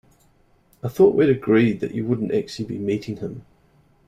[0.83, 3.45] I thought we'd agreed that you wouldn't actually be meeting him?